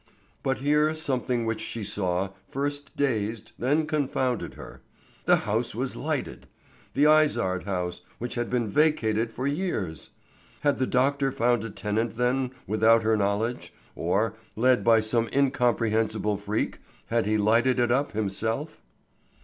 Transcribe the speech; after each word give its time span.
But 0.41 0.57
here 0.57 0.95
something 0.95 1.45
which 1.45 1.61
she 1.61 1.83
saw, 1.83 2.29
first 2.49 2.95
dazed, 2.97 3.51
then 3.59 3.85
confounded 3.85 4.55
her. 4.55 4.81
The 5.25 5.35
house 5.45 5.75
was 5.75 5.95
lighted! 5.95 6.47
The 6.95 7.05
Izard 7.05 7.65
house, 7.65 8.01
which 8.17 8.33
had 8.33 8.49
been 8.49 8.67
vacated 8.67 9.31
for 9.31 9.45
years! 9.45 10.09
Had 10.61 10.79
the 10.79 10.87
doctor 10.87 11.31
found 11.31 11.63
a 11.63 11.69
tenant 11.69 12.15
then 12.15 12.49
without 12.65 13.03
her 13.03 13.15
knowledge, 13.15 13.73
or, 13.95 14.33
led 14.55 14.83
by 14.83 15.01
some 15.01 15.29
incomprehensible 15.31 16.35
freak, 16.35 16.79
had 17.09 17.27
he 17.27 17.37
lighted 17.37 17.79
it 17.79 17.91
up 17.91 18.13
himself? 18.13 18.81